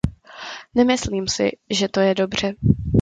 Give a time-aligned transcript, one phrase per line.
[0.75, 2.53] Nemyslím si, že to je dobře.